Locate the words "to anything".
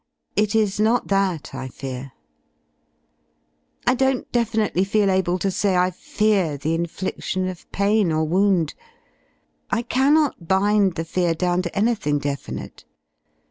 11.61-12.17